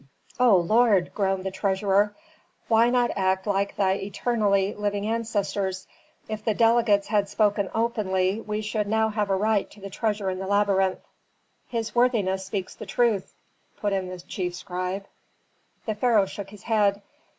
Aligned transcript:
"O 0.39 0.55
lord," 0.57 1.13
groaned 1.13 1.43
the 1.43 1.51
treasurer, 1.51 2.15
"why 2.67 2.89
not 2.89 3.11
act 3.15 3.45
like 3.45 3.75
thy 3.75 3.93
eternally 3.97 4.73
living 4.73 5.05
ancestors. 5.05 5.85
If 6.27 6.43
the 6.43 6.55
delegates 6.55 7.09
had 7.09 7.29
spoken 7.29 7.69
openly 7.75 8.41
we 8.41 8.61
should 8.61 8.87
now 8.87 9.09
have 9.09 9.29
a 9.29 9.35
right 9.35 9.69
to 9.69 9.79
the 9.79 9.91
treasure 9.91 10.31
in 10.31 10.39
the 10.39 10.47
labyrinth." 10.47 11.01
"His 11.67 11.93
worthiness 11.93 12.43
speaks 12.45 12.73
the 12.73 12.87
truth," 12.87 13.35
put 13.77 13.93
in 13.93 14.07
the 14.09 14.19
chief 14.19 14.55
scribe. 14.55 15.05
The 15.85 15.93
pharaoh 15.93 16.25
shook 16.25 16.49
his 16.49 16.63
head. 16.63 17.03